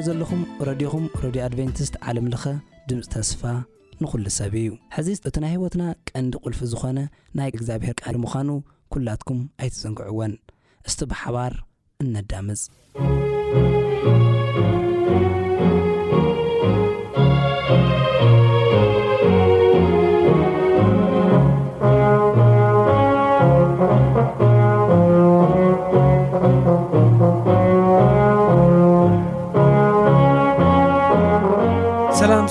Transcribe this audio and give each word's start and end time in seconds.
እዘለኹም 0.00 0.42
ረድኹም 0.66 1.02
ረድዮ 1.22 1.40
ኣድቨንቲስት 1.46 1.94
ዓለምለኸ 2.10 2.44
ድምፂ 2.88 3.00
ተስፋ 3.14 3.42
ንኹሉ 4.02 4.24
ሰብ 4.36 4.54
እዩ 4.60 4.68
ሕዚ 4.94 5.08
እቲ 5.28 5.34
ናይ 5.44 5.52
ህይወትና 5.54 5.82
ቀንዲ 6.10 6.32
ቁልፊ 6.44 6.60
ዝኾነ 6.72 6.98
ናይ 7.40 7.48
እግዚኣብሔር 7.54 7.94
ቃል 8.04 8.16
ምዃኑ 8.22 8.48
ኲላትኩም 8.94 9.40
ኣይትፅንግዕዎን 9.62 10.34
እስቲ 10.88 11.00
ብሓባር 11.10 11.52
እነዳምፅ 12.04 12.62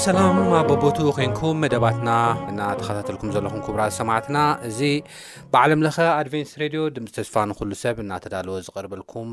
ስላም 0.10 0.38
ኣብ 0.60 0.70
በቦቱ 0.70 0.98
ኮንኩም 1.16 1.58
መደባትና 1.64 2.10
እናተኸታተልኩም 2.52 3.32
ዘለኹም 3.36 3.60
ክቡራት 3.66 3.94
ሰማዕትና 3.98 4.38
እዚ 4.70 4.80
ብዓለምለኸ 5.54 5.98
ኣድቨንስ 6.20 6.52
ሬድዮ 6.62 6.82
ድምፂ 6.96 7.10
ተስፋ 7.18 7.36
ንኹሉ 7.50 7.70
ሰብ 7.82 7.98
እናተዳልዎ 8.04 8.56
ዝቕርበልኩም 8.68 9.30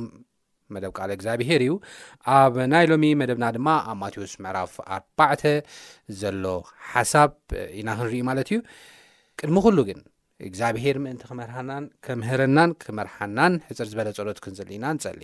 መደብ 0.77 0.93
ቃል 0.99 1.11
እግዚኣብሄር 1.17 1.63
እዩ 1.67 1.75
ኣብ 2.41 2.57
ናይ 2.75 2.87
ሎሚ 2.93 3.11
መደብና 3.23 3.47
ድማ 3.57 3.69
ኣብ 3.93 3.97
ማቴዎስ 4.03 4.35
ምዕራፍ 4.47 4.73
ኣባዕተ 4.99 5.45
ዘሎ 6.23 6.45
ሓሳብ 6.93 7.33
ኢና 7.81 7.89
ክንርኢ 7.99 8.21
ማለት 8.31 8.51
እዩ 8.53 8.61
ቅድሚ 9.43 9.57
ኩሉ 9.67 9.79
ግን 9.91 10.03
እግዚኣብሄር 10.49 10.99
ምእንቲ 11.05 11.25
ክመርሃናን 11.33 11.87
ከምህረናን 12.09 12.73
ክመርሓናን 12.87 13.55
ሕፅር 13.69 13.89
ዝበለ 13.93 14.11
ጸሎት 14.19 14.41
ክንዘልኢና 14.47 14.85
ንጸሊ 14.99 15.23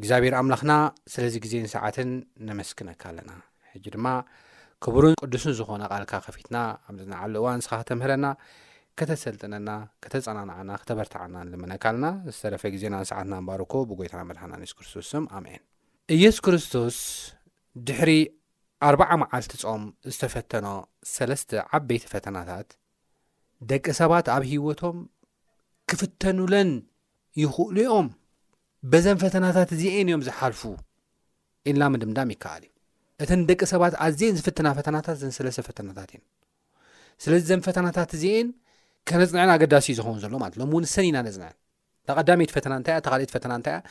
እግዚኣብሄር 0.00 0.36
ኣምላኽና 0.42 0.72
ስለዚ 1.16 1.36
ግዜን 1.46 1.68
ሰዓትን 1.76 2.12
ነመስክነካ 2.50 3.04
ኣለና 3.12 3.32
ሕጂ 3.74 3.86
ድማ 3.94 4.06
ክቡርን 4.84 5.14
ቅዱስን 5.22 5.52
ዝኾነ 5.58 5.82
ቓልካ 5.92 6.12
ከፊትና 6.26 6.56
ኣብ 6.88 6.92
ንፅና 6.98 7.14
ዓሊ 7.22 7.34
እዋን 7.40 7.56
ንስኻ 7.60 7.72
ክተምህረና 7.82 8.26
ከተሰልጥነና 8.98 9.70
ከተፀናንዓና 10.02 10.70
ክተበርትዓናን 10.80 11.46
ልመነካልና 11.52 12.06
ዝተረፈ 12.34 12.62
ግዜናንሰዓትና 12.74 13.34
ንባርኮ 13.42 13.72
ብጎይታና 13.90 14.20
መድሓና 14.30 14.52
ን 14.58 14.62
የሱ 14.64 14.74
ክርስቶስም 14.76 15.24
ኣሜን 15.38 15.62
ኢየሱ 16.16 16.38
ክርስቶስ 16.46 16.96
ድሕሪ 17.88 18.10
ኣ0 18.88 19.04
መዓልቲ 19.22 19.52
ጾም 19.62 19.82
ዝተፈተኖ 20.14 20.66
ሰለስተ 21.14 21.50
ዓበይቲ 21.78 22.04
ፈተናታት 22.14 22.68
ደቂ 23.72 23.84
ሰባት 24.00 24.26
ኣብ 24.36 24.44
ሂወቶም 24.52 24.96
ክፍተኑለን 25.90 26.70
ይኽእሉ 27.42 27.76
ኦም 27.98 28.08
በዘን 28.92 29.18
ፈተናታት 29.24 29.70
እዚአን 29.76 30.08
እዮም 30.12 30.24
ዝሓልፉ 30.28 30.62
ኢልና 31.68 31.84
ምድምዳም 31.92 32.32
ይከኣል 32.34 32.62
እዩ 32.66 32.73
እተን 33.22 33.40
ደቂ 33.48 33.60
ሰባት 33.72 33.94
ኣዝአን 34.04 34.34
ዝፍትና 34.38 34.68
ፈተናታት 34.78 35.16
ዘንሰለሰ 35.22 35.58
ፈተናታት 35.68 36.08
እዩን 36.14 36.22
ስለዚ 37.24 37.40
ዘን 37.50 37.60
ፈተናታት 37.66 38.10
እዚአን 38.16 38.48
ከነፅንዐን 39.08 39.50
ኣገዳሲእዩ 39.54 39.96
ዝኸውን 39.98 40.18
ዘሎ 40.24 40.32
ማለት 40.42 40.56
ሎም 40.60 40.70
እውን 40.74 40.84
ሰኒ 40.94 41.06
ና 41.16 41.18
ነፅንዐን 41.26 41.54
ተቐዳሚት 42.08 42.50
ፈተና 42.56 42.72
እንታይ 42.78 42.94
እያ 42.94 43.02
ተኻሊእት 43.06 43.32
ፈተና 43.36 43.52
እንታይ 43.58 43.74
እያ 43.76 43.82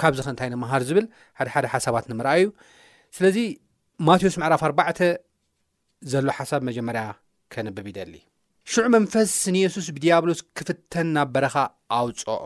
ካብዚ 0.00 0.18
ኸእንታይ 0.26 0.48
ንምሃር 0.54 0.82
ዝብል 0.88 1.06
ሓደሓደ 1.38 1.66
ሓሳባት 1.74 2.04
ንምርኣእዩ 2.10 2.46
ስለዚ 3.16 3.38
ማቴዎስ 4.08 4.36
መዕራፍ 4.42 4.62
4 4.70 5.02
ዘሎ 6.12 6.26
ሓሳብ 6.38 6.62
መጀመርያ 6.70 7.04
ከንብብ 7.54 7.86
ይደሊ 7.92 8.14
ሽዑ 8.72 8.84
መንፈስ 8.96 9.32
ንየሱስ 9.56 9.86
ብዲያብሎስ 9.96 10.40
ክፍተን 10.58 11.08
ናብ 11.16 11.30
በረኻ 11.36 11.56
ኣውፀኦ 12.00 12.44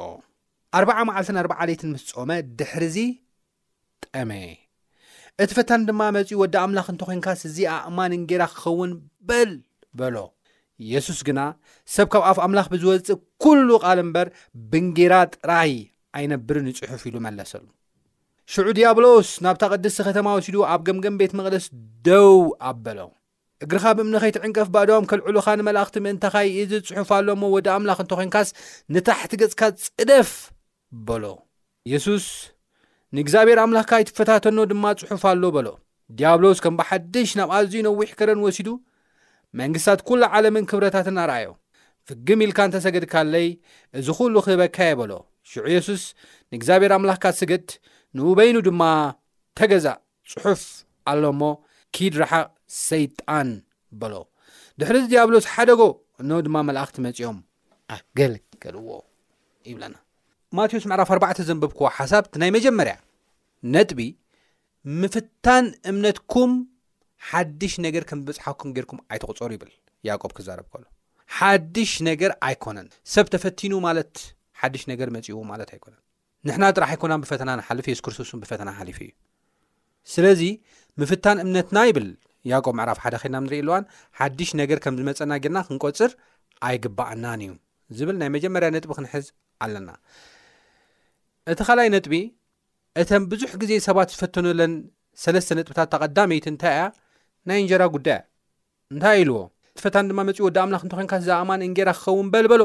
ኣ0መዓል40 0.78 1.54
ሌት 1.70 1.82
ምስ 1.94 2.06
ፀመ 2.16 2.30
ድሕር 2.60 2.84
ዚ 2.96 3.00
ጠመ 4.06 4.30
እቲ 5.42 5.50
ፈታን 5.56 5.82
ድማ 5.86 6.00
መጺኡ 6.16 6.36
ወዲ 6.40 6.54
ኣምላኽ 6.64 6.86
እንተ 6.90 7.02
ዄንካስ 7.10 7.40
እዚኣእማን 7.48 8.12
እንጌራ 8.16 8.42
ክኸውን 8.50 8.90
በል 9.28 9.50
በሎ 9.98 10.16
የሱስ 10.90 11.18
ግና 11.28 11.40
ሰብ 11.94 12.06
ካብ 12.12 12.24
ኣፍ 12.30 12.38
ኣምላኽ 12.44 12.66
ብዝወጽእ 12.74 13.18
ኵሉ 13.44 13.68
ቓል 13.84 13.98
እምበር 14.04 14.28
ብንጌራ 14.70 15.14
ጥራይ 15.34 15.74
ኣይነብርን 16.20 16.68
ይጽሑፍ 16.70 17.02
ኢሉ 17.10 17.16
መለሰሉ 17.26 17.64
ሽዑ 18.52 18.66
ድያብሎስ 18.78 19.28
ናብታ 19.46 19.62
ቕድስ 19.72 19.96
ቲ 19.98 20.06
ኸተማ 20.08 20.34
ወሲዱ 20.38 20.56
ኣብ 20.72 20.80
ገምገም 20.88 21.16
ቤት 21.22 21.34
መቕደስ 21.40 21.66
ደው 22.08 22.34
ኣበሎ 22.70 22.98
እግርኻ 23.64 23.84
ብእምኒ 23.98 24.16
ኸይትዕንቀፍ 24.24 24.68
ባዶም 24.74 25.06
ኬልዕሉኻ 25.10 25.46
ንመላእኽቲ 25.58 25.96
ምእንታኻ 26.06 26.36
ዩ 26.54 26.58
ዚ 26.70 26.74
ዝጽሑፍኣሎ 26.80 27.26
እሞ 27.36 27.42
ወዲ 27.56 27.68
ኣምላኽ 27.76 27.98
እንተ 28.06 28.12
ዄንካስ 28.24 28.50
ንታሕቲ 28.96 29.32
ገጽካ 29.42 29.62
ጽደፍ 29.84 30.32
በሎ 31.08 31.24
የሱስ 31.92 32.26
ንእግዚኣብሔር 33.16 33.59
ኣምላኽካ 33.64 33.90
ኣይትፈታተኖ 33.99 34.59
ድማ 34.71 34.85
ጽሑፍ 35.00 35.23
ኣሎ 35.30 35.42
በሎ 35.56 35.68
ዲያብሎስ 36.18 36.59
ከም 36.64 36.75
ባሓድሽ 36.78 37.30
ናብ 37.38 37.50
ኣዝዩ 37.59 37.80
ነዊሕ 37.87 38.11
ከረን 38.18 38.40
ወሲዱ 38.47 38.68
መንግሥትታት 39.61 40.00
ኵሉ 40.09 40.23
ዓለምን 40.37 40.64
ክብረታትን 40.71 41.18
ኣርኣዮ 41.25 41.50
ፍጊም 42.09 42.40
ኢልካ 42.47 42.59
እንተሰገድካለይ 42.68 43.47
እዚ 43.99 44.09
ዅሉ 44.18 44.35
ክህበካየ 44.47 44.92
በሎ 45.00 45.12
ሽዑ 45.50 45.64
የሱስ 45.75 46.02
ንእግዚኣብሔር 46.52 46.94
ኣምላኽካ 46.97 47.26
ስገድ 47.40 47.66
ንኡ 48.18 48.26
በይኑ 48.40 48.56
ድማ 48.68 48.83
ተገዛእ 49.61 49.99
ጽሑፍ 50.33 50.64
ኣሎ 51.12 51.23
ሞ 51.40 51.54
ኪድ 51.97 52.14
ረሓቕ 52.23 52.49
ሰይጣን 52.88 53.50
በሎ 54.00 54.14
ድሕሪዚ 54.80 55.04
ዲያብሎስ 55.12 55.47
ሓደጎ 55.54 55.83
እኖ 56.23 56.30
ድማ 56.49 56.56
መላእኽቲ 56.71 56.97
መጺኦም 57.06 57.38
ኣገልገልዎ 57.97 58.90
ይብለና 59.71 59.94
ማቴዎስ 60.58 60.84
ምዕራፍ 60.90 61.08
4 61.14 61.42
ዘንበብክዎ 61.46 61.87
ሓሳብቲ 61.96 62.32
ናይ 62.40 62.50
መጀመርያ 62.56 62.92
ነጥቢ 63.75 64.00
ምፍታን 65.00 65.66
እምነትኩም 65.90 66.50
ሓድሽ 67.28 67.75
ነገር 67.87 68.02
ከም 68.08 68.18
ዝበጽሓኩም 68.23 68.73
ጌርኩም 68.76 68.99
ኣይተቝጸሩ 69.14 69.50
ይብል 69.56 69.70
ያቆብ 70.08 70.32
ክዛረብ 70.38 70.66
ከሉ 70.73 70.84
ሓድሽ 71.37 71.92
ነገር 72.08 72.30
ኣይኰነን 72.49 72.88
ሰብ 73.14 73.26
ተፈቲኑ 73.34 73.73
ማለት 73.87 74.12
ሓድሽ 74.61 74.82
ነገር 74.92 75.08
መጺእዎ 75.16 75.38
ማለት 75.52 75.70
ኣይኰነን 75.76 76.02
ንሕና 76.49 76.64
ጥራሕ 76.76 76.90
ይኮናን 76.96 77.23
ብፈተና 77.25 77.50
ንሓልፍ 77.61 77.87
የሱስ 77.90 78.02
ክርስቶስን 78.06 78.40
ብፈተና 78.42 78.70
ሓሊፉ 78.78 78.99
እዩ 79.06 79.12
ስለዚ 80.12 80.42
ምፍታን 81.02 81.38
እምነትና 81.44 81.78
ይብል 81.90 82.08
ያቆብ 82.52 82.75
ምዕራፍ 82.80 82.99
ሓደ 83.04 83.14
ኸድናም 83.23 83.44
ንርኢ 83.46 83.61
ኣልዋን 83.64 83.84
ሓድሽ 84.18 84.50
ነገር 84.62 84.78
ከም 84.84 84.96
ዝመጸና 85.00 85.32
ጌርና 85.44 85.58
ክንቈፅር 85.68 86.12
ኣይግባኣናን 86.68 87.40
እዩ 87.46 87.52
ዝብል 87.99 88.16
ናይ 88.23 88.30
መጀመርያ 88.37 88.68
ነጥቢ 88.76 88.92
ክንሕዝ 88.99 89.26
ኣለና 89.64 89.90
እቲ 91.52 91.60
ካልኣይ 91.68 91.88
ነጥቢ 91.94 92.14
እተም 93.00 93.22
ብዙሕ 93.30 93.50
ግዜ 93.62 93.72
ሰባት 93.86 94.10
ዝፈተነለን 94.14 94.72
ሰለስተ 95.24 95.48
ነጥብታት 95.58 95.88
ተቐዳመይት 95.94 96.46
እንታይ 96.50 96.74
እያ 96.76 96.84
ናይ 97.48 97.58
እንጀራ 97.62 97.82
ጉዳይ 97.96 98.18
እንታይ 98.92 99.18
ኢልዎ 99.22 99.38
እትፈታኒ 99.74 100.04
ድማ 100.12 100.20
መፅኡ 100.28 100.40
ወዲ 100.46 100.56
ኣምላኽ 100.64 100.82
እንተኮይንካ 100.86 101.14
ዝኣማን 101.26 101.62
እንጌራ 101.68 101.90
ክኸውን 101.98 102.28
በልበሎ 102.32 102.62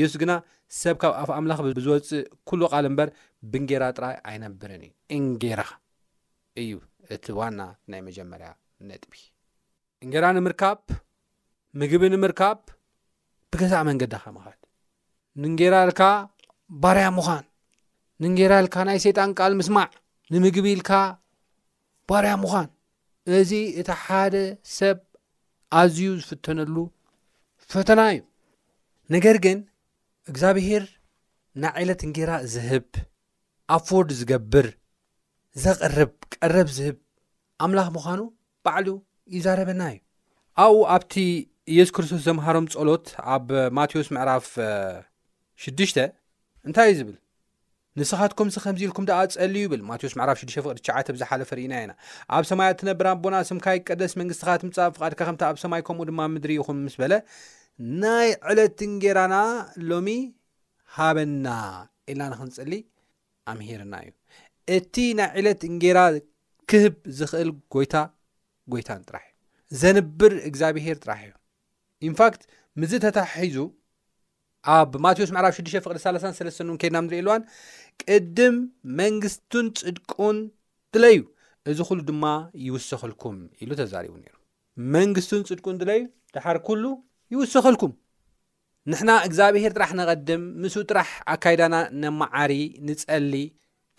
ይስ 0.00 0.12
ግና 0.22 0.32
ሰብ 0.80 0.96
ካብ 1.02 1.12
ኣብ 1.22 1.30
ኣምላኽ 1.38 1.58
ብዝወፅእ 1.78 2.24
ኩሉ 2.48 2.60
ቓል 2.72 2.86
እምበር 2.90 3.08
ብንጌራ 3.52 3.82
ጥራይ 3.96 4.14
ኣይነብርን 4.30 4.82
እዩ 4.86 4.90
እንጌራ 5.16 5.62
እዩ 6.64 6.74
እቲ 7.16 7.26
ዋና 7.40 7.60
ናይ 7.92 8.00
መጀመርያ 8.08 8.50
ነጥቢ 8.90 9.14
እንጌራ 10.04 10.24
ንምርካብ 10.38 10.78
ምግቢ 11.80 12.04
ንምርካብ 12.14 12.58
ብገዛእ 13.52 13.82
መንገዲኸምካል 13.90 14.58
ንንጌራ 15.42 15.74
ርካ 15.90 16.02
ባርያ 16.82 17.06
ምዃን 17.16 17.44
ንንጌራ 18.22 18.52
ኢልካ 18.62 18.76
ናይ 18.88 18.98
ሰይጣን 19.04 19.30
ቃል 19.38 19.52
ምስማዕ 19.60 19.88
ንምግቢ 20.32 20.66
ኢልካ 20.74 20.90
ባርያ 22.08 22.32
ምዃን 22.42 22.68
እዚ 23.38 23.50
እቲ 23.80 23.88
ሓደ 24.02 24.34
ሰብ 24.78 24.98
ኣዝዩ 25.80 26.10
ዝፍተነሉ 26.26 26.76
ፈተና 27.72 28.00
እዩ 28.14 28.20
ነገር 29.14 29.36
ግን 29.46 29.58
እግዚኣብሄር 30.30 30.84
ናይ 31.64 31.72
ዓይለት 31.80 32.00
እንጌራ 32.08 32.30
ዝህብ 32.52 32.86
ኣፈርድ 33.78 34.10
ዝገብር 34.20 34.68
ዘቐርብ 35.64 36.12
ቀረብ 36.34 36.68
ዝህብ 36.78 36.96
ኣምላኽ 37.66 37.88
ምዃኑ 37.96 38.20
ባዕሉ 38.66 38.88
ይዛረበና 39.36 39.82
እዩ 39.92 39.98
ኣብኡ 40.66 40.80
ኣብቲ 40.98 41.14
ኢየሱ 41.74 41.90
ክርስቶስ 41.98 42.22
ዘምሃሮም 42.28 42.66
ፀሎት 42.74 43.06
ኣብ 43.34 43.46
ማቴዎስ 43.76 44.08
ምዕራፍ 44.16 44.46
ሽዱሽተ 45.64 45.98
እንታይ 46.68 46.88
እዩ 46.92 46.98
ዝብል 47.02 47.16
ንስኻትኩምስ 48.00 48.56
ከምዚ 48.62 48.82
ኢልኩም 48.86 49.04
ድኣ 49.08 49.16
ፀሊ 49.34 49.54
ይብል 49.64 49.82
ማቴዎስ 49.88 50.14
መዕራፍ 50.18 50.38
6ቅ9 50.44 51.10
ብዝሓለፈርኢና 51.14 51.72
ኢና 51.82 51.92
ኣብ 52.36 52.44
ሰማይ 52.50 52.70
እትነብራ 52.72 53.06
ቦና 53.24 53.36
ስምካይ 53.50 53.78
ቀደስ 53.88 54.12
መንግስትኻት 54.20 54.62
ምፃ 54.68 54.76
ፍቓድካ 54.94 55.20
ከም 55.28 55.36
ኣብ 55.50 55.56
ሰማይ 55.64 55.82
ከምኡ 55.88 56.06
ድማ 56.10 56.20
ምድሪ 56.34 56.52
ይኹን 56.60 56.78
ምስ 56.86 56.96
በለ 57.02 57.14
ናይ 58.04 58.28
ዕለት 58.52 58.80
እንጌራና 58.88 59.36
ሎሚ 59.90 60.10
ሃበና 60.96 61.46
ኢልና 62.10 62.26
ንክንፅሊ 62.32 62.72
ኣምሄርና 63.52 63.94
እዩ 64.06 64.10
እቲ 64.78 64.94
ናይ 65.20 65.30
ዕለት 65.42 65.62
እንጌራ 65.70 66.00
ክህብ 66.72 66.96
ዝኽእል 67.20 67.50
ጎይታ 67.76 67.94
ጎይታን 68.74 69.02
ጥራሕ 69.08 69.24
እዩ 69.30 69.76
ዘንብር 69.82 70.34
እግዚኣብሄር 70.50 70.98
ጥራሕ 71.04 71.22
እዩ 71.28 71.32
ኢንፋክት 72.10 72.42
ምዝ 72.80 72.92
ተታሓሒዙ 73.06 73.56
ኣብ 74.72 74.90
ማቴዎስ 75.04 75.30
መዕ 75.36 75.44
6 75.56 75.78
ፍቅዲ33 75.84 76.60
እን 76.64 76.76
ከድና 76.82 76.98
ንሪኢ 77.06 77.22
ልዋን 77.26 77.42
ቅድም 78.02 78.54
መንግስቱን 79.00 79.66
ጽድቁን 79.80 80.36
ድለዩ 80.94 81.16
እዚ 81.72 81.78
ኩሉ 81.88 81.98
ድማ 82.10 82.24
ይውሰኽልኩም 82.66 83.36
ኢሉ 83.62 83.70
ተዛሪቡ 83.80 84.14
ነይሩ 84.22 84.34
መንግስቱን 84.96 85.42
ጽድቁን 85.48 85.76
ድለዩ 85.82 86.02
ድሓር 86.36 86.58
ኩሉ 86.68 86.82
ይውሰኸልኩም 87.34 87.92
ንሕና 88.92 89.10
እግዚኣብሄር 89.26 89.72
ጥራሕ 89.76 89.90
ንቐድም 90.00 90.42
ምስ 90.62 90.74
ጥራሕ 90.90 91.08
ኣካይዳና 91.34 91.76
ነማዓሪ 92.02 92.52
ንጸሊ 92.88 93.34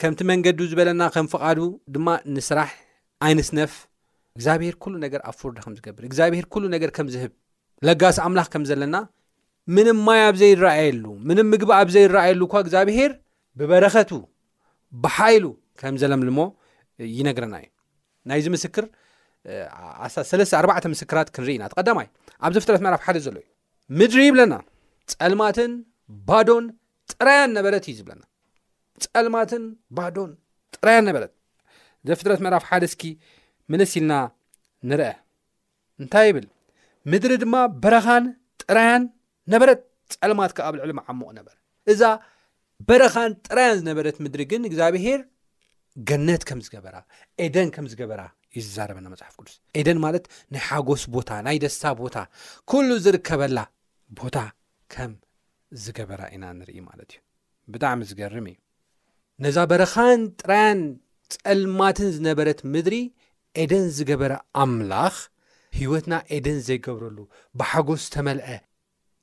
ከምቲ 0.02 0.20
መንገዱ 0.32 0.60
ዝበለና 0.72 1.04
ከም 1.16 1.28
ፍቓዱ 1.34 1.60
ድማ 1.96 2.08
ንስራሕ 2.36 2.70
ኣይንስነፍ 3.28 3.74
እግዚኣብሄር 4.38 4.76
ኩሉ 4.84 4.94
ነገር 5.06 5.22
ኣ 5.30 5.32
ፉርዳ 5.40 5.58
ከም 5.66 5.74
ዝገብር 5.78 6.04
እግዚኣብሄር 6.10 6.46
ኩሉ 6.54 6.64
ነገር 6.76 6.90
ከም 6.98 7.08
ዝህብ 7.14 7.34
ለጋሲ 7.88 8.18
ኣምላኽ 8.28 8.48
ከም 8.54 8.64
ዘለና 8.70 8.96
ምን 9.76 9.88
ማይ 10.06 10.20
ኣብዘይረኣየሉ 10.30 11.06
ምን 11.28 11.38
ምግቢ 11.52 11.70
ኣብዘይረኣየሉ 11.82 12.42
እኳ 12.48 12.54
እግዚኣብሄር 12.64 13.12
ብበረኸቱ 13.60 14.12
ብሓይሉ 15.04 15.46
ከም 15.80 15.96
ዘለምልሞ 16.02 16.38
ይነግረና 17.18 17.56
እዩ 17.64 17.70
ናይዚ 18.30 18.46
ምስክር 18.56 18.86
ለስተ 20.40 20.54
ኣባዕተ 20.60 20.84
ምስክራት 20.94 21.28
ክንሪኢ 21.36 21.56
ኢና 21.58 21.64
ተቀዳማይ 21.74 22.08
ኣብ 22.46 22.52
ዘፈትረት 22.56 22.82
መዕራፍ 22.86 23.02
ሓደ 23.08 23.18
ዘሎ 23.26 23.36
ዩ 23.44 23.48
ምድሪ 24.00 24.22
ይብለና 24.28 24.54
ፀልማትን 25.12 25.72
ባዶን 26.30 26.66
ጥራያን 27.12 27.52
ነበረት 27.58 27.84
እዩ 27.92 27.96
ዝብለና 28.00 28.24
ፀልማትን 29.06 29.64
ባዶን 29.98 30.32
ጥራያን 30.78 31.06
ነበረት 31.10 31.32
ዘፈተረት 32.10 32.42
መዕራፍ 32.46 32.64
ሓደ 32.70 32.84
እስኪ 32.92 33.04
ምለስ 33.74 33.94
ኢልና 34.00 34.14
ንርአ 34.90 35.12
እንታይ 36.04 36.28
ይብል 36.30 36.48
ምድሪ 37.12 37.34
ድማ 37.44 37.56
በረኻን 37.84 38.26
ጥራያን 38.64 39.04
ነበረት 39.54 39.80
ጸልማት 40.14 40.52
ካኣብልዕልም 40.58 41.00
ዓምቕ 41.06 41.28
ነበር 41.40 41.56
እዛ 41.92 42.04
በረኻን 42.88 43.32
ጥራያን 43.48 43.78
ዝነበረት 43.80 44.16
ምድሪ 44.24 44.42
ግን 44.52 44.64
እግዚኣብሄር 44.70 45.22
ገነት 46.10 46.42
ከም 46.50 46.60
ዝገበራ 46.66 46.96
ኤደን 47.46 47.70
ከም 47.76 47.86
ዝገበራ 47.92 48.22
እዩ 48.56 48.62
ዝዛረበና 48.68 49.06
መፅሓፍ 49.12 49.34
ቅዱስ 49.42 49.54
ኤደን 49.80 50.00
ማለት 50.06 50.26
ናይ 50.54 50.62
ሓጎስ 50.68 51.04
ቦታ 51.16 51.30
ናይ 51.46 51.58
ደስታ 51.64 51.86
ቦታ 52.02 52.18
ኩሉ 52.72 52.88
ዝርከበላ 53.04 53.60
ቦታ 54.20 54.38
ከም 54.94 55.14
ዝገበራ 55.84 56.22
ኢና 56.36 56.44
ንርኢ 56.60 56.78
ማለት 56.90 57.14
እ 57.18 57.22
ብጣዕሚ 57.76 58.02
ዝገርም 58.10 58.48
እዩ 58.52 58.58
ነዛ 59.46 59.58
በረኻን 59.72 60.22
ጥራያን 60.42 60.82
ጸልማትን 61.36 62.10
ዝነበረት 62.18 62.60
ምድሪ 62.74 62.98
ኤደን 63.64 63.88
ዝገበረ 63.98 64.34
ኣምላኽ 64.64 65.16
ህወትና 65.80 66.14
ኤደን 66.36 66.60
ዘይገብረሉ 66.68 67.18
ብሓጎስ 67.60 68.04
ተመልአ 68.16 68.48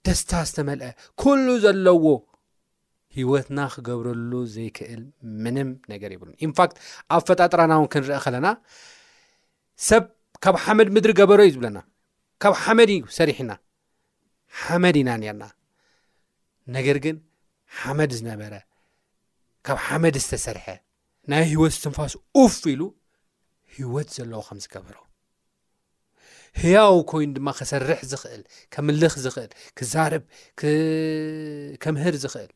ደስታ 0.06 0.30
ዝተመልአ 0.48 0.90
ኩሉ 1.22 1.46
ዘለዎ 1.64 2.04
ሂወትና 3.16 3.58
ክገብረሉ 3.74 4.32
ዘይክእል 4.54 5.02
ምንም 5.42 5.68
ነገር 5.92 6.10
ይብሉን 6.14 6.36
እንፋክት 6.46 6.76
ኣብ 7.16 7.22
ፈጣጥራና 7.28 7.72
እውን 7.78 7.90
ክንርአ 7.92 8.16
ከለና 8.24 8.46
ሰብ 9.88 10.04
ካብ 10.44 10.56
ሓመድ 10.64 10.88
ምድሪ 10.96 11.12
ገበሮ 11.20 11.40
እዩ 11.46 11.52
ዝብለና 11.56 11.78
ካብ 12.44 12.54
ሓመድ 12.62 12.90
እዩ 12.94 13.02
ሰሪሕና 13.18 13.52
ሓመድ 14.62 14.96
ኢና 15.02 15.10
ነኤርና 15.20 15.44
ነገር 16.78 16.98
ግን 17.06 17.16
ሓመድ 17.82 18.10
ዝነበረ 18.18 18.54
ካብ 19.68 19.78
ሓመድ 19.86 20.16
ዝተሰርሐ 20.24 20.66
ናይ 21.32 21.44
ህወት 21.52 21.74
ዝትንፋስ 21.78 22.14
ኡፍ 22.42 22.56
ኢሉ 22.74 22.82
ሂወት 23.76 24.08
ዘለዎ 24.18 24.40
ከም 24.50 24.58
ዝገብሮ 24.66 24.96
ህያው 26.60 26.96
ኮይኑ 27.10 27.28
ድማ 27.36 27.48
ከሰርሕ 27.58 28.00
ዝኽእል 28.10 28.42
ከምልኽ 28.74 29.12
ዝኽእል 29.24 29.52
ክዛርብ 29.78 30.24
ከምህር 31.82 32.14
ዝኽእል 32.24 32.50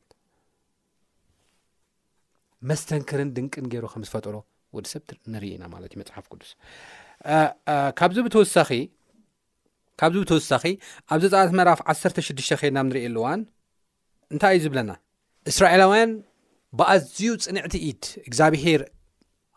መስተንክርን 2.69 3.31
ድንቅን 3.37 3.67
ገይሩ 3.73 3.85
ከም 3.93 4.05
ዝፈጥሮ 4.09 4.37
ወዲ 4.77 4.87
ሰብ 4.93 5.03
ንርኢኢና 5.33 5.65
ማለት 5.75 5.91
እዩ 5.95 5.99
መፅሓፍ 6.03 6.25
ቅዱስ 6.33 6.51
ዚ 8.17 8.21
ብወሳኺ 8.33 8.71
ካብዚ 10.01 10.17
ብትወሳኺ 10.25 10.65
ኣብ 11.13 11.21
ዘፃለት 11.25 11.53
መራፍ 11.59 11.81
ዓሰተ 11.91 12.17
ሽዱሽተ 12.27 12.57
ከልና 12.61 12.79
ብ 12.85 12.87
ንሪእየሉ 12.89 13.17
እዋን 13.21 13.41
እንታይ 14.33 14.53
እዩ 14.57 14.63
ዝብለና 14.65 14.91
እስራኤላውያን 15.51 16.11
ብኣዝዩ 16.79 17.29
ፅንዕቲ 17.45 17.75
ኢት 17.91 18.05
እግዚኣብሄር 18.29 18.83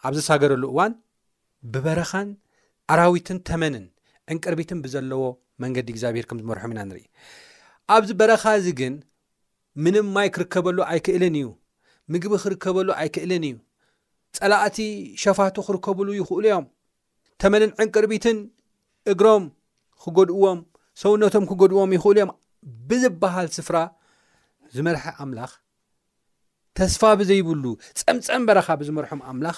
ኣብ 0.07 0.13
ዘሳገረሉ 0.19 0.63
እዋን 0.73 0.93
ብበረኻን 1.71 2.29
ኣራዊትን 2.93 3.39
ተመንን 3.49 3.85
ዕንቅርቢትን 4.33 4.79
ብዘለዎ 4.85 5.21
መንገዲ 5.63 5.87
እግዚኣብሄር 5.93 6.25
ከም 6.29 6.39
ዝመርሖ 6.43 6.63
ኢና 6.73 6.79
ንርኢ 6.89 7.03
ኣብዚ 7.95 8.09
በረኻእዚ 8.19 8.65
ግን 8.79 8.93
ምን 9.83 9.95
ማይ 10.15 10.27
ክርከበሉ 10.35 10.77
ኣይክእልን 10.91 11.35
እዩ 11.41 11.47
ምግቢ 12.13 12.33
ክርከበሉ 12.43 12.89
ኣይክእልን 13.01 13.43
እዩ 13.49 13.55
ፀላእቲ 14.37 14.77
ሸፋቱ 15.23 15.55
ክርከብሉ 15.67 16.07
ይኽእሉ 16.19 16.43
እዮም 16.51 16.65
ተመንን 17.41 17.71
ዕንቅርቢትን 17.83 18.37
እግሮም 19.13 19.43
ክገድእዎም 20.03 20.59
ሰውነቶም 21.03 21.47
ክገድእዎም 21.51 21.91
ይኽእሉ 21.97 22.17
እዮም 22.19 22.31
ብዝበሃል 22.89 23.49
ስፍራ 23.57 23.77
ዝመርሐ 24.77 25.03
ኣምላኽ 25.25 25.51
ተስፋ 26.77 27.01
ብዘይብሉ 27.19 27.63
ፀምፀም 28.01 28.43
በረኻ 28.47 28.67
ብዝመርሖም 28.81 29.21
ኣምላኽ 29.31 29.57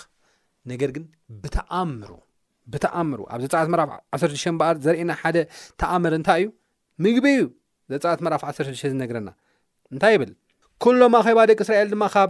ነገር 0.72 0.90
ግን 0.96 1.04
ብተኣምሩ 1.42 2.10
ብተኣምሩ 2.74 3.20
ኣብ 3.32 3.40
ዘፃዓት 3.46 3.70
መራፍ 3.74 3.90
16 4.18 4.58
በኣር 4.62 4.76
ዘርእየና 4.86 5.12
ሓደ 5.22 5.38
ተኣምር 5.82 6.14
እንታይ 6.20 6.42
እዩ 6.44 6.50
ምግቢ 7.04 7.26
እዩ 7.38 7.44
ዘፃዓት 7.94 8.20
መራፍ 8.26 8.42
16ሸ 8.50 8.82
ዝነግረና 8.92 9.30
እንታይ 9.94 10.14
ይብል 10.16 10.32
ኩሎም 10.84 11.16
ኣኸባ 11.20 11.40
ደቂ 11.50 11.60
እስራኤል 11.66 11.90
ድማ 11.94 12.06
ካብ 12.14 12.30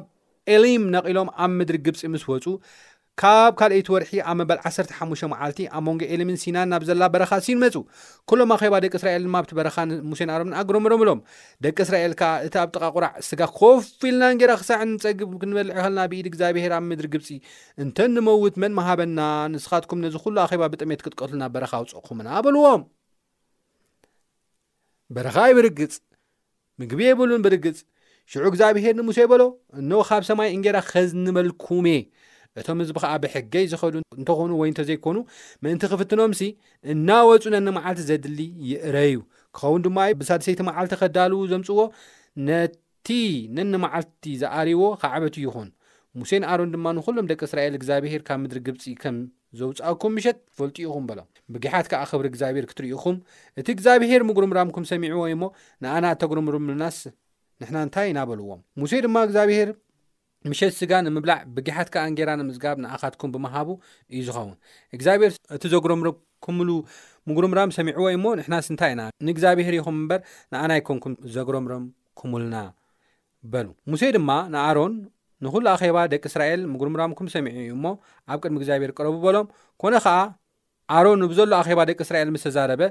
ኤሊም 0.55 0.83
ነቒሎም 0.95 1.29
ኣብ 1.43 1.51
ምድሪ 1.60 1.77
ግብፂ 1.88 2.00
ምስ 2.13 2.24
ወፁ 2.31 2.45
ካብ 3.22 3.54
ካልአይቲ 3.60 3.88
ወርሒ 3.94 4.12
ኣብ 4.30 4.36
መበል 4.38 4.60
1ተሓሙሽተ 4.68 5.25
መዓልቲ 5.32 5.58
ኣብ 5.78 5.82
መንጎ 5.88 6.01
ኤልምን 6.13 6.38
ሲናን 6.44 6.68
ናብ 6.72 6.84
ዘላ 6.90 7.01
በረኻ 7.13 7.32
ሲንመፁ 7.48 7.75
ኩሎም 8.30 8.51
ኣኼባ 8.56 8.75
ደቂ 8.84 8.94
እስራኤል 9.00 9.24
ድማ 9.28 9.38
ብቲ 9.44 9.51
በረኻን 9.60 9.90
ሙሴንኣሮምን 10.12 10.54
ኣግረምሮምሎም 10.62 11.20
ደቂ 11.66 11.78
እስራኤልካ 11.86 12.22
እቲ 12.46 12.56
ኣብ 12.62 12.70
ጥቃቁራዕ 12.75 13.12
ስጋ 13.28 13.42
ከፍ 13.58 13.84
ኢልና 14.12 14.24
ንጌራ 14.36 14.54
ክሳዕ 14.62 14.80
ንፀግብ 14.94 15.34
ክንበልዕ 15.42 15.75
ይልና 15.82 16.00
ብኢድ 16.13 16.28
እግዚኣብሄር 16.32 16.74
ኣብ 16.78 16.84
ምድሪ 16.92 17.08
ግብፂ 17.16 17.30
እንተ 17.86 17.98
ንመውት 18.16 18.56
መን 18.63 18.74
ማሃበና 18.80 19.20
ንስኻትኩም 19.56 20.01
ነዚ 20.06 20.16
ኩሉ 20.25 20.36
ኣኼባ 20.46 20.63
ብጥሜት 20.75 21.04
ክጥቀትሉ 21.08 21.38
ና 21.44 21.51
በረኻ 21.58 21.74
ውፀኹምና 21.84 22.28
ኣበልዎም 22.40 22.82
በረኻይ 25.18 25.54
ብርግፅ 25.60 25.94
ምግቢ 26.82 27.01
የብሉን 27.10 27.44
ብርግፅ 27.48 27.78
ሽዑ 28.32 28.44
እግዚኣብሄር 28.51 28.94
ንሙሴ 29.01 29.20
በሎ 29.34 29.44
እኖ 29.82 29.92
ካብ 30.10 30.24
ሰማይ 30.32 30.50
እንጌራ 30.58 30.78
ኸዝንበልኩምእ 30.90 32.01
እቶም 32.60 32.79
እዝ 32.84 32.89
ቢ 32.96 33.00
ከዓ 33.03 33.12
ብሕገይ 33.24 33.65
ዝኸዱ 33.72 33.96
እንተኾኑ 34.20 34.50
ወይ 34.62 34.70
እንተዘይኮኑ 34.72 35.17
ምእንቲ 35.63 35.84
ክፍትኖምሲ 35.91 36.41
እናወፁ 36.93 37.43
ነኒ 37.53 37.67
መዓልቲ 37.77 38.00
ዘድሊ 38.10 38.39
ይእረዩ 38.70 39.13
ክኸውን 39.55 39.84
ድማ 39.86 39.98
ብሳድሰይቲ 40.22 40.60
መዓልቲ 40.70 40.93
ከዳልው 41.01 41.41
ዘምፅዎ 41.51 41.79
ነቲ 42.48 43.08
ነኒ 43.58 43.74
መዓልቲ 43.86 44.25
ዝኣርይዎ 44.41 44.81
ካዓበት 45.03 45.36
ይኹን 45.46 45.70
ሙሴ 46.22 46.31
ንኣሮን 46.43 46.72
ድማ 46.75 46.86
ንኩሎም 46.98 47.27
ደቂ 47.31 47.39
እስራኤል 47.50 47.75
እግዚኣብሄር 47.77 48.22
ካብ 48.29 48.39
ምድሪ 48.43 48.60
ግብፂ 48.67 48.84
ከም 49.03 49.17
ዘውፃአኩም 49.60 50.12
ምሸት 50.17 50.38
ትፈልጡ 50.50 50.75
ኢኹም 50.88 51.05
በሎ 51.10 51.20
ብጊሓት 51.53 51.88
ከዓ 51.91 52.01
ክብሪ 52.12 52.25
እግዚኣብሄር 52.31 52.65
ክትርኢኹም 52.72 53.15
እቲ 53.62 53.67
እግዚኣብሔር 53.75 54.22
ምጉርምራምኩም 54.29 54.86
ሰሚዑዎ 54.91 55.22
ወይሞ 55.27 55.43
ንኣና 55.86 56.05
ተጉሪምሩምልናስ 56.24 56.98
ንሕና 57.62 57.77
እንታይ 57.86 58.08
ኢናበልዎም 58.12 58.62
ሙሴ 58.81 58.93
ድማ 59.05 59.15
እግዚኣብሄር 59.27 59.72
ምሸት 60.50 60.74
ስጋ 60.79 60.91
ንምብላዕ 61.05 61.39
ብጊሓትካ 61.55 61.95
ኣንጌራ 62.10 62.29
ንምዝጋብ 62.39 62.77
ንኣኻትኩም 62.83 63.31
ብምሃቡ 63.33 63.69
እዩ 64.12 64.19
ዝኸውን 64.27 64.55
እግዚኣብሄር 64.95 65.33
እቲ 65.55 65.63
ዘግረምሮም 65.74 66.15
ክምሉ 66.45 66.69
ምጉርምራም 67.29 67.71
ሰሚዑዎ 67.75 68.05
እዩ 68.12 68.15
እሞ 68.19 68.25
ንሕና 68.39 68.55
ስንታይ 68.67 68.91
ኢና 68.93 69.01
ንእግዚኣብሄር 69.27 69.75
ይኹም 69.79 69.98
እምበር 70.01 70.21
ንኣናይ 70.53 70.81
ኮንኩም 70.88 71.13
ዘግረምሮም 71.36 71.83
ክምልና 72.19 72.55
በሉ 73.51 73.67
ሙሴ 73.93 74.03
ድማ 74.15 74.29
ንኣሮን 74.53 74.93
ንኩሉ 75.45 75.65
ኣኼባ 75.75 75.98
ደቂ 76.13 76.24
እስራኤል 76.31 76.63
ምጉርምራምኩም 76.74 77.27
ሰሚዑ 77.36 77.53
እዩ 77.63 77.69
እሞ 77.77 77.86
ኣብ 78.31 78.39
ቅድሚ 78.43 78.57
እግዚኣብሄር 78.62 78.93
ቅረቡበሎም 78.98 79.48
ኮነ 79.83 79.93
ከዓ 80.05 80.15
ኣሮን 80.98 81.24
ብዘሎ 81.33 81.53
ኣኼባ 81.63 81.81
ደቂ 81.89 82.00
እስራኤል 82.07 82.31
ምስ 82.38 82.43
ተዛረበ 82.48 82.81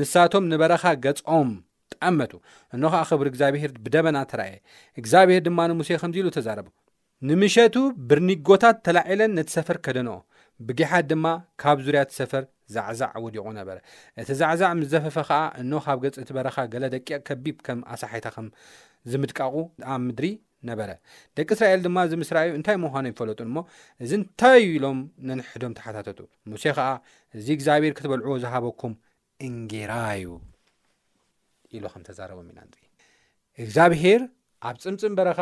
ንሳቶም 0.00 0.44
ንበረኻ 0.52 0.84
ገጾም 1.06 1.50
ጠቐመቱ 1.94 2.32
እኖ 2.76 2.82
ኸዓ 2.94 3.02
ክብሪ 3.12 3.28
እግዚኣብሄር 3.32 3.72
ብደበና 3.86 4.18
ተረእየ 4.32 4.58
እግዚኣብሄር 5.00 5.42
ድማ 5.48 5.58
ንሙሴ 5.72 5.90
ከምዚ 6.02 6.18
ኢሉ 6.22 6.30
ተዛረቡ 6.38 6.68
ንምሸቱ 7.26 7.76
ብርኒጎታት 8.08 8.76
ተላዒለን 8.86 9.32
ነቲ 9.38 9.48
ሰፈር 9.56 9.76
ከደንኦ 9.84 10.16
ብጌሓት 10.66 11.04
ድማ 11.10 11.26
ካብ 11.62 11.78
ዙርያት 11.86 12.10
ሰፈር 12.18 12.44
ዛዕዛዕ 12.74 13.12
ውዲቑ 13.24 13.46
ነበረ 13.60 13.76
እቲ 14.22 14.28
ዛዕዛዕ 14.40 14.70
ምዘፈፈ 14.80 15.16
ከዓ 15.28 15.38
እኖ 15.62 15.72
ካብ 15.86 15.98
ገጽ 16.04 16.16
እቲ 16.22 16.30
በረኻ 16.38 16.56
ገለ 16.72 16.84
ደቂ 16.94 17.08
ከቢብ 17.28 17.56
ከም 17.66 17.80
ኣሳሓይታ 17.94 18.26
ከም 18.34 18.48
ዝምድቃቑ 19.10 19.54
ኣብ 19.92 20.00
ምድሪ 20.06 20.28
ነበረ 20.70 20.90
ደቂ 21.38 21.48
እስራኤል 21.56 21.80
ድማ 21.86 21.98
እዚ 22.08 22.14
ምስራዩ 22.22 22.50
እንታይ 22.58 22.76
ምዃኖ 22.84 23.04
ይፈለጡ 23.12 23.40
ሞ 23.58 23.60
እዚ 24.04 24.10
እንታይ 24.20 24.62
ኢሎም 24.76 25.00
ነንሕዶም 25.28 25.74
ተሓታተቱ 25.78 26.20
ሙሴ 26.52 26.64
ከዓ 26.78 26.88
እዚ 27.38 27.46
እግዚኣብሄር 27.58 27.94
ክትበልዕዎ 28.00 28.36
ዝሃበኩም 28.44 28.94
እንጌራ 29.48 29.92
ዩ 30.24 30.32
ኢሉ 31.76 31.84
ከም 31.94 32.04
ተዛረቦ 32.10 32.38
ና 32.48 32.58
እን 32.66 32.72
እግዚኣብሄር 33.64 34.20
ኣብ 34.68 34.76
ፅምፅም 34.86 35.14
በረኻ 35.20 35.40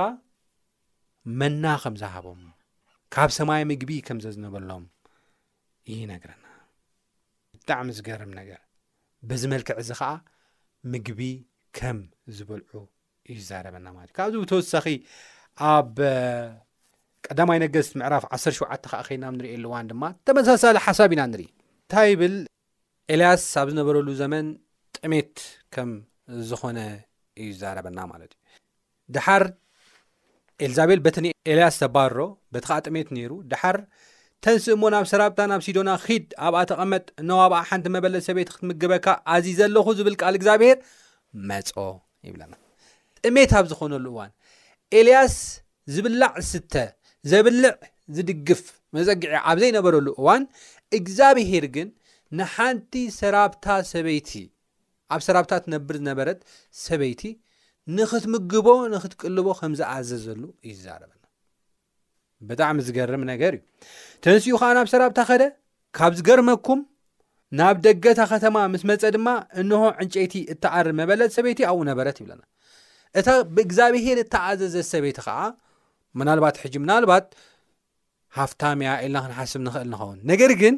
መና 1.40 1.64
ከም 1.82 1.94
ዝሃቦም 2.00 2.40
ካብ 3.14 3.30
ሰማይ 3.36 3.62
ምግቢ 3.70 3.90
ከምዘዝነበሎም 4.06 4.84
እዩነግረና 5.92 6.44
ብጣዕሚ 7.60 7.88
ዝገርም 7.98 8.32
ነገር 8.40 8.60
ብዝመልክዕ 9.30 9.76
እዚ 9.82 9.90
ከዓ 10.00 10.10
ምግቢ 10.92 11.20
ከም 11.78 11.98
ዝበልዑ 12.36 12.74
እዩ 13.32 13.38
ዛረበና 13.48 13.86
ማለት 13.96 14.10
እዩ 14.12 14.16
ካብዚ 14.18 14.34
ብተወሳኺ 14.44 14.86
ኣብ 15.72 15.94
ቀዳማይ 17.26 17.58
ነገስቲ 17.64 17.92
ምዕራፍ 18.00 18.24
1ሸዓተ 18.38 18.84
ከዓ 18.90 19.00
ኸና 19.08 19.24
ንሪኤየኣሉዋን 19.36 19.88
ድማ 19.90 20.04
ተመሳሳሊ 20.28 20.76
ሓሳብ 20.86 21.10
ኢና 21.14 21.22
ንርኢ 21.32 21.46
እንታይ 21.48 22.08
ይብል 22.12 22.36
ኤልያስ 23.14 23.42
ኣብ 23.62 23.68
ዝነበረሉ 23.72 24.08
ዘመን 24.22 24.46
ጥሜት 24.98 25.34
ከም 25.74 25.90
ዝኾነ 26.50 26.78
እዩ 27.42 27.48
ዛረበና 27.62 27.98
ማለት 28.12 28.32
እዩ 28.34 29.12
ድሓር 29.14 29.42
ኤልዛቤል 30.64 31.00
በት 31.04 31.16
ን 31.24 31.30
ኤልያስ 31.52 31.74
ዘባሮ 31.82 32.18
በቲ 32.54 32.64
ከዓ 32.68 32.76
ጥሜት 32.86 33.08
ነይሩ 33.16 33.32
ድሓር 33.50 33.76
ተንስ 34.44 34.64
እሞ 34.74 34.82
ናብ 34.94 35.04
ሰራብታ 35.12 35.38
ናብ 35.50 35.60
ሲዶና 35.66 35.90
ኺድ 36.04 36.26
ኣብኣ 36.46 36.60
ተቐመጥ 36.70 37.04
ናዋ 37.28 37.40
ብኣ 37.52 37.60
ሓንቲ 37.68 37.86
መበለት 37.96 38.24
ሰበይቲ 38.28 38.48
ክትምግበካ 38.56 39.06
ኣዝ 39.34 39.46
ዘለኹ 39.58 39.86
ዝብል 39.98 40.16
ቃል 40.22 40.34
እግዚኣብሄር 40.38 40.78
መፆ 41.50 41.74
ይብለ 42.28 42.42
ጥሜት 43.22 43.52
ኣብ 43.60 43.66
ዝኾነሉ 43.70 44.06
እዋን 44.14 44.32
ኤልያስ 44.98 45.36
ዝብላዕ 45.94 46.32
ስተ 46.50 46.74
ዘብልዕ 47.30 47.70
ዝድግፍ 48.16 48.62
መፀጊዒ 48.96 49.30
ኣብ 49.50 49.56
ዘይነበረሉ 49.62 50.06
እዋን 50.20 50.42
እግዚኣብሄር 50.98 51.64
ግን 51.76 51.88
ንሓንቲ 52.40 52.92
ሰራብታ 53.20 53.66
ሰበይቲ 53.94 54.30
ኣብ 55.14 55.20
ሰራብታ 55.28 55.52
ትነብር 55.64 55.96
ዝነበረት 56.02 56.38
ሰበይቲ 56.86 57.22
ንኽትምግቦ 57.94 58.68
ንኽትቅልቦ 58.92 59.48
ከምዝኣዘዘሉ 59.60 60.40
እዩዛረበና 60.68 61.12
ብጣዕሚ 62.48 62.78
ዝገርሚ 62.86 63.22
ነገር 63.32 63.52
እዩ 63.58 63.62
ተንስኡ 64.24 64.54
ከዓ 64.62 64.70
ናብ 64.78 64.88
ሰራብታ 64.92 65.18
ኸደ 65.28 65.42
ካብ 65.96 66.12
ዝገርመኩም 66.18 66.80
ናብ 67.58 67.76
ደገታ 67.86 68.20
ከተማ 68.32 68.56
ምስ 68.72 68.82
መፀ 68.90 69.02
ድማ 69.16 69.28
እንሆ 69.60 69.78
ዕንጨይቲ 70.04 70.34
እተኣሪ 70.54 70.88
መበለጥ 71.00 71.30
ሰበይቲ 71.36 71.60
ኣብኡ 71.70 71.82
ነበረት 71.90 72.16
ይብለና 72.20 72.42
እታ 73.20 73.28
ብእግዚኣብሄር 73.56 74.18
እተኣዘዘት 74.24 74.86
ሰበይቲ 74.92 75.18
ከዓ 75.26 75.36
ምናልባት 76.20 76.56
ሕጂ 76.62 76.74
ምናልባት 76.84 77.26
ሃፍታም 78.38 78.80
ያ 78.86 78.92
ኢልና 79.04 79.18
ክንሓስብ 79.24 79.60
ንኽእል 79.66 79.88
ንኸውን 79.92 80.18
ነገር 80.30 80.50
ግን 80.62 80.74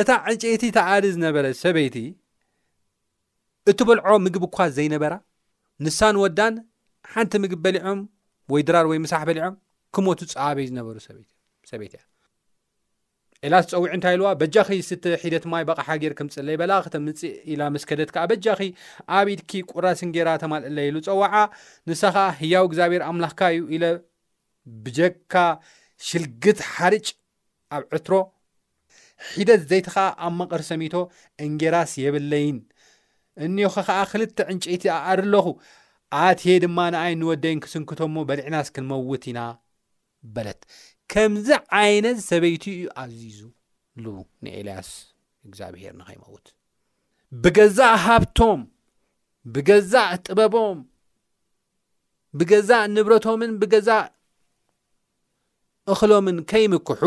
እታ 0.00 0.10
ዕንጨይቲ 0.34 0.62
ተኣሪ 0.78 1.04
ዝነበረ 1.16 1.46
ሰበይቲ 1.64 1.96
እትበልዖ 3.70 4.06
ምግቢ 4.26 4.44
እኳ 4.50 4.58
ዘይነበራ 4.76 5.14
ንሳን 5.84 6.16
ወዳን 6.22 6.54
ሓንቲ 7.12 7.34
ምግቢ 7.42 7.60
በሊዖም 7.64 8.00
ወይ 8.52 8.62
ድራር 8.68 8.86
ወይ 8.90 8.98
ምሳሕ 9.04 9.22
በሊዖም 9.28 9.54
ክሞቱ 9.96 10.18
ፀበዩ 10.32 10.66
ዝነበሩ 10.70 10.96
ሰበይት 11.70 11.94
እያ 11.98 12.02
ኤላ 13.48 13.54
ዝፀዊዒ 13.68 13.86
እንታይ 13.96 14.14
ኢለዋ 14.16 14.30
በጃኺ 14.40 14.68
ስተ 14.88 15.04
ሒደት 15.22 15.44
ማይ 15.52 15.62
በቕሓ 15.68 15.86
ጌር 16.02 16.12
ክምፅለይ 16.18 16.56
በላክተ 16.62 16.94
ምፅእ 17.04 17.36
ኢላ 17.52 17.60
መስከደት 17.74 18.10
ካዓ 18.14 18.24
በጃኺ 18.32 18.58
ኣብ 19.18 19.28
ኢድኪ 19.34 19.52
ቁራስ 19.72 20.00
ንጌራ 20.08 20.28
ተማልእ 20.42 20.74
ለኢሉ 20.78 20.96
ፀዋዓ 21.06 21.32
ንሳ 21.90 22.02
ኸዓ 22.16 22.26
ህያው 22.40 22.66
እግዚኣብሔር 22.68 23.04
ኣምላኽካ 23.10 23.40
እዩ 23.54 23.62
ኢለ 23.76 23.86
ብጀግካ 24.84 25.34
ሽልግት 26.08 26.60
ሓርጭ 26.72 27.06
ኣብ 27.76 27.84
ዕትሮ 27.98 28.12
ሒደት 29.38 29.62
ዘይትኻዓ 29.70 30.06
ኣብ 30.26 30.34
መቐሪ 30.42 30.62
ሰሚቶ 30.70 30.94
እንጌራስ 31.46 31.92
የበለይን 32.04 32.58
እኒኸ 33.44 33.68
ከዓ 33.88 33.98
ክልተ 34.10 34.38
ዕንጨይቲ 34.52 34.84
ኣኣር 34.96 35.18
ኣለኹ 35.24 35.46
ኣትሄ 36.24 36.46
ድማ 36.64 36.78
ንኣይን 36.92 37.14
እንወደይን 37.16 37.60
ክስንክቶሞ 37.64 38.14
በልዕናስ 38.28 38.68
ክንመውት 38.74 39.24
ኢና 39.30 39.40
በለት 40.34 40.60
ከምዚ 41.12 41.48
ዓይነት 41.80 42.18
ሰበይቲ 42.30 42.64
እዩ 42.76 42.84
ኣዝዙ 43.02 43.38
ሉ 44.02 44.06
ንኤልያስ 44.44 44.90
እግዚኣብሄር 45.48 45.94
ንኸይመውት 46.00 46.46
ብገዛእ 47.42 47.96
ሃብቶም 48.04 48.60
ብገዛእ 49.54 50.10
ጥበቦም 50.26 50.78
ብገዛእ 52.40 52.84
ንብረቶምን 52.94 53.52
ብገዛእ 53.60 54.06
እክሎምን 55.92 56.38
ከይምክሑ 56.52 57.04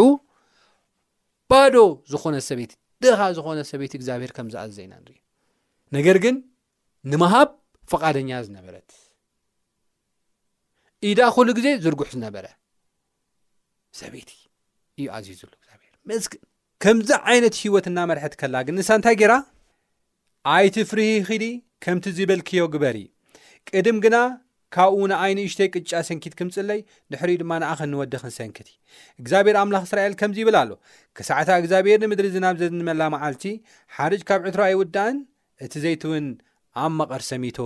ባዶ 1.51 1.75
ዝኾነ 2.11 2.35
ሰበይቲ 2.49 2.71
ድኻ 3.03 3.19
ዝኾነ 3.37 3.59
ሰበይቲ 3.71 3.91
እግዚኣብሄር 3.99 4.31
ከምዚ 4.37 4.55
ኣዘ 4.63 4.75
ኢና 4.85 4.93
ንሪ 5.03 5.13
ነገር 5.95 6.17
ግን 6.23 6.36
ንምሃብ 7.12 7.49
ፍቓደኛ 7.91 8.32
ዝነበረት 8.45 8.89
ኢዳ 11.10 11.21
ኩሉ 11.36 11.47
ግዜ 11.58 11.67
ዝርጉሕ 11.84 12.10
ዝነበረ 12.15 12.45
ሰበይቲ 13.99 14.32
እዩ 14.99 15.08
ኣዝዩዘሎ 15.17 15.51
እግዚብሔር 15.60 15.93
መስን 16.10 16.39
ከምዚ 16.84 17.10
ዓይነት 17.32 17.56
ሂወትናመርሒት 17.63 18.34
ከላ 18.41 18.56
ግን 18.67 18.75
ንሳ 18.82 18.89
እንታይ 18.99 19.17
ጌይራ 19.21 19.34
ኣይት 20.56 20.77
ፍርሂክዲ 20.91 21.45
ከምቲ 21.84 22.06
ዝበልክዮ 22.19 22.63
ግበር 22.75 22.97
ቅድም 23.69 23.97
ግና 24.06 24.17
ካብኡንዓይንእሽተይ 24.75 25.67
ቅጫ 25.75 25.91
ሰንኪት 26.10 26.34
ክምፅለይ 26.39 26.79
ድሕሪ 27.12 27.32
ድማ 27.41 27.51
ንኣኸ 27.63 27.79
እንወድኽን 27.89 28.32
ሰንክት 28.39 28.69
እግዚኣብሔር 29.21 29.58
ኣምላኽ 29.62 29.84
እስራኤል 29.88 30.13
ከምዚ 30.21 30.38
ይብል 30.43 30.56
ኣሎ 30.62 30.71
ክሳዕታ 31.17 31.49
እግዚኣብሔር 31.62 31.99
ንምድሪ 32.03 32.29
ዝናብ 32.36 32.56
ዘንመላ 32.62 33.01
መዓልቲ 33.15 33.43
ሓርጅ 33.97 34.23
ካብ 34.32 34.45
ዕትራ 34.51 34.63
ኣይውዳእን 34.69 35.19
እቲ 35.65 35.73
ዘይቲ 35.84 36.04
እውን 36.08 36.26
ኣብ 36.86 36.91
መቐር 36.99 37.21
ሰሚቶ 37.32 37.58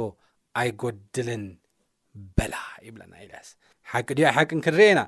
ኣይጎድልን 0.61 1.43
በላ 2.37 2.55
ይብላና 2.87 3.13
ኤልያስ 3.23 3.47
ሓቂ 3.91 4.07
ድዮ 4.17 4.25
ሓቂን 4.37 4.59
ክንርአና 4.65 4.99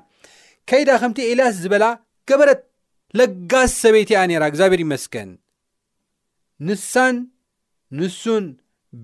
ከይዳ 0.70 0.90
ከምቲ 1.02 1.18
ኤልያስ 1.30 1.56
ዝበላ 1.64 1.84
ገበረት 2.30 2.60
ለጋስ 3.18 3.72
ሰበይቲ 3.84 4.10
ያ 4.16 4.20
ነይራ 4.30 4.44
እግዚኣብሄር 4.50 4.80
ይመስከን 4.86 5.30
ንሳን 6.66 7.16
ንሱን 7.98 8.44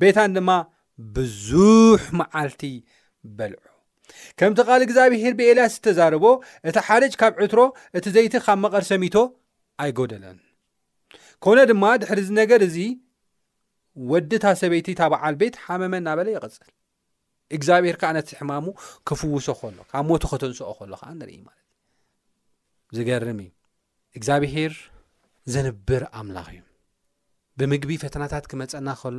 ቤታን 0.01 0.35
ድማ 0.37 0.51
ብዙሕ 1.17 2.03
መዓልቲ 2.21 2.63
በልዑ 3.39 3.63
ከምቲ 4.39 4.59
ቓል 4.69 4.83
እግዚኣብሄር 4.87 5.35
ብኤልያስ 5.39 5.73
ዝተዛርቦ 5.79 6.25
እቲ 6.69 6.77
ሓርጭ 6.89 7.13
ካብ 7.21 7.35
ዕትሮ 7.47 7.63
እቲ 7.99 8.05
ዘይቲ 8.17 8.35
ካብ 8.47 8.59
መቐር 8.65 8.85
ሰሚቶ 8.93 9.17
ኣይጎደለን 9.85 10.39
ኮነ 11.45 11.59
ድማ 11.71 11.83
ድሕሪዚ 12.03 12.29
ነገር 12.41 12.61
እዚ 12.69 12.77
ወዲታ 14.11 14.47
ሰበይቲ 14.61 14.89
ታ 15.01 15.09
በዓል 15.13 15.35
ቤት 15.41 15.55
ሓመመን 15.67 16.03
ናበለ 16.09 16.29
ይቕፅል 16.37 16.71
እግዚኣብሔር 17.57 17.97
ከዓ 18.01 18.11
ነቲ 18.17 18.31
ሕማሙ 18.41 18.67
ክፍውሶ 19.09 19.47
ኸሎ 19.61 19.79
ካብ 19.91 20.05
ሞት 20.11 20.25
ኸተንስኦ 20.31 20.71
ኸሎ 20.79 20.93
ከዓ 21.01 21.11
ንርኢ 21.19 21.39
ማለት 21.49 21.67
እ 22.91 22.95
ዝገርም 22.99 23.39
እዩ 23.45 23.51
እግዚኣብሄር 24.19 24.73
ዘንብር 25.55 26.05
ኣምላኽ 26.21 26.49
እዩ 26.57 26.63
ብምግቢ 27.59 27.91
ፈተናታት 28.05 28.45
ክመፀና 28.53 28.89
ከሎ 29.03 29.19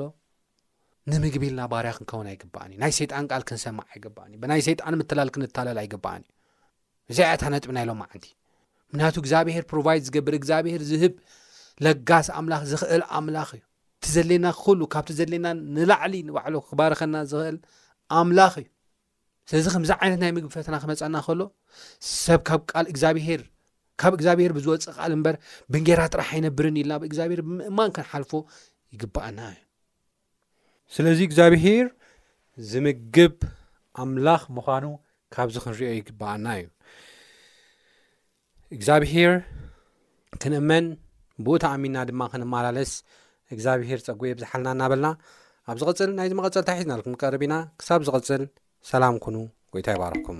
ንምግቢ 1.12 1.44
ኢልናባርያ 1.52 1.92
ክንከውን 1.98 2.28
ኣይግባኣን 2.32 2.72
እዩ 2.74 2.80
ናይ 2.84 2.94
ሰይጣን 3.00 3.28
ቃል 3.32 3.44
ክንሰማዕ 3.50 3.86
ኣይግባኣን 3.94 4.30
እዩ 4.34 4.40
ብናይ 4.44 4.62
ሰይጣን 4.68 4.96
ምትላል 5.02 5.30
ክንታለል 5.36 5.78
ኣይግባኣን 5.84 6.24
እዩ 6.28 6.34
ብዚኣታ 7.20 7.44
ነጥብ 7.56 7.72
ናይሎም 7.78 8.00
መዓንቲ 8.04 8.26
ምክንያቱ 8.92 9.16
እግዚኣብሄር 9.24 9.64
ፕሮቫይድ 9.72 10.04
ዝገብር 10.08 10.34
እግዚኣብሄር 10.40 10.82
ዝህብ 10.92 11.14
ለጋስ 11.86 12.28
ኣምላኽ 12.40 12.62
ዝኽእል 12.72 13.04
ኣምላኽ 13.18 13.50
እዩ 13.58 13.64
ዘለና 14.14 14.48
ክሉ 14.62 14.82
ካብቲ 14.94 15.10
ዘለየና 15.20 15.48
ንላዕሊ 15.76 16.14
ንባዕሎ 16.28 16.56
ክባርኸና 16.70 17.16
ዝክእል 17.32 17.56
ኣምላኽ 18.20 18.54
እዩ 18.62 18.68
ስለዚ 19.50 19.66
ከምዚ 19.74 19.92
ዓይነት 20.02 20.20
ናይ 20.24 20.32
ምግቢ 20.36 20.52
ፈተና 20.56 20.76
ክመፃና 20.84 21.16
ከሎ 21.26 21.42
ሰብ 22.22 22.40
ካብ 22.50 22.62
ል 22.84 22.88
እግዚኣብሄር 22.94 23.42
ካብ 24.02 24.14
እግዚኣብሄር 24.18 24.52
ብዝወፅእ 24.58 24.96
ቃል 24.98 25.12
እምበር 25.18 25.36
ብንጌራ 25.74 26.00
ጥራሕ 26.14 26.30
ኣይነብርን 26.38 26.78
ኢልና 26.82 26.94
ብእግዚኣብሄር 27.02 27.42
ብምእማን 27.48 27.94
ክንሓልፎ 27.96 28.32
ይግበኣና 28.96 29.40
እዩ 29.54 29.60
ስለዚ 30.96 31.20
እግዚኣብሄር 31.30 31.88
ዝምግብ 32.70 33.36
ኣምላኽ 34.04 34.44
ምኳኑ 34.58 34.86
ካብዚ 35.36 35.56
ክንሪኦ 35.66 35.92
ይግበኣና 36.00 36.48
እዩ 36.60 36.68
እግዚኣብሄር 38.76 39.34
ክንእመን 40.42 40.86
ብኡታኣሚንና 41.46 41.98
ድማ 42.10 42.22
ክንመላለስ 42.32 42.92
እግዚኣብሄር 43.56 44.00
ፀጉ 44.08 44.22
ብዝሓልና 44.40 44.72
እናበልና 44.78 45.08
ኣብ 45.72 45.78
ዚቕፅል 45.82 46.12
ናይዚ 46.18 46.32
መቐፀል 46.40 46.64
ታይ 46.70 46.78
ሒዝና 46.80 46.98
ክንቀርብ 47.06 47.42
ኢና 47.48 47.56
ክሳብ 47.82 48.02
ዝቕፅል 48.10 48.44
ሰላም 48.92 49.22
ኩኑ 49.26 49.36
ጎይታ 49.76 49.88
ይ 49.96 50.00
ባርክኩም 50.04 50.40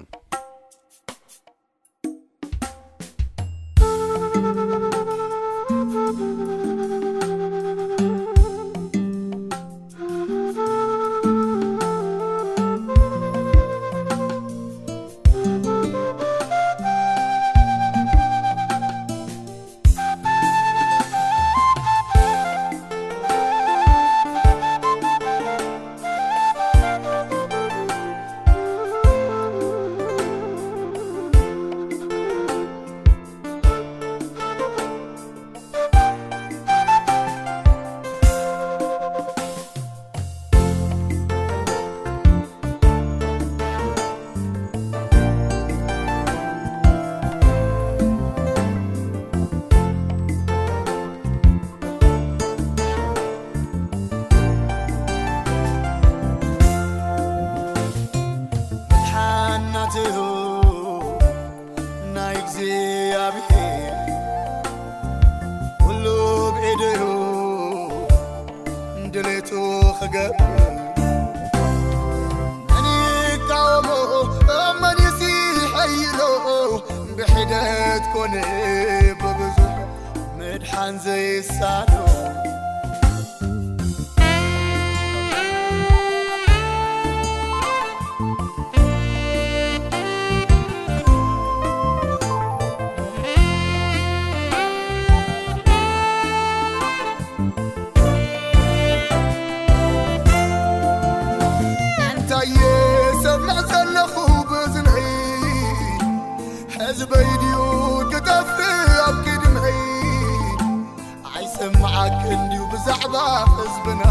ህዝብና 113.14 114.04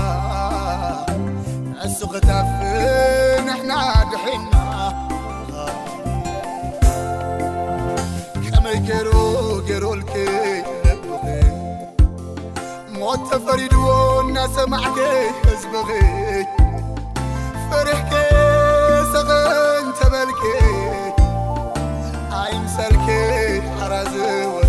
ዕሱክታ 1.85 2.29
ንሕና 3.47 3.73
ድሒና 4.11 4.55
ከመይይሩ 8.47 9.11
ጌሮልይ 9.69 10.15
ሞትተፈሪድዎ 12.99 13.85
እናሰማዕከይ 14.25 15.19
ህዝብغ 15.49 15.91
ፍሪሕክ 17.71 18.13
ስቕን 19.13 19.87
ተበልك 19.99 20.43
ኣይ 22.43 22.53
ምሰል 22.63 22.95
ኣራዝው 23.85 24.66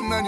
من 0.00 0.24